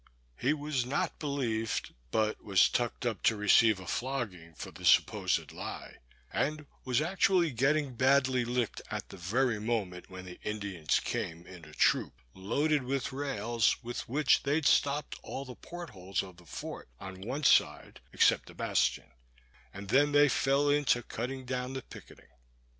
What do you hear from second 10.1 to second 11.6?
the Indians came